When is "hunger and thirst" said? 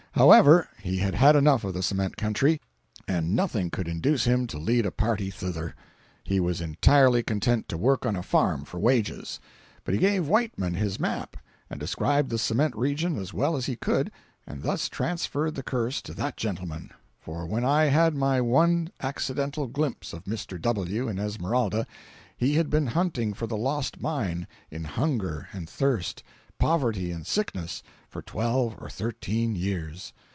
24.83-26.21